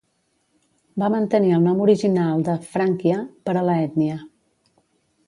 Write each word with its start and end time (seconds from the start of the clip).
Va 1.01 1.09
mantenir 1.15 1.51
el 1.57 1.61
nom 1.69 1.83
original 1.85 2.41
de 2.49 2.55
"Frankia" 2.71 3.21
per 3.51 3.55
a 3.61 3.67
la 3.69 3.77
ètnia. 3.83 4.17